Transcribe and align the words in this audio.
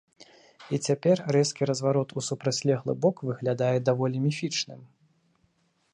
І 0.75 0.79
цяпер 0.87 1.21
рэзкі 1.35 1.67
разварот 1.71 2.15
у 2.21 2.25
супрацьлеглы 2.29 2.93
бок 3.07 3.17
выглядае 3.31 3.77
даволі 3.91 4.17
міфічным. 4.27 4.81